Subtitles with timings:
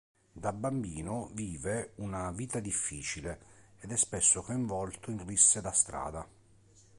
[0.33, 3.39] Da bambino vive una vita difficile
[3.81, 6.27] ed è spesso coinvolto in risse da strada.